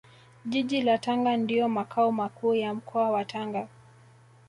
Jiji 0.45 0.81
la 0.81 0.97
Tanga 0.97 1.37
ndio 1.37 1.69
Makao 1.69 2.11
Makuu 2.11 2.55
ya 2.55 2.73
Mkoa 2.73 3.11
wa 3.11 3.25
Tanga 3.25 3.67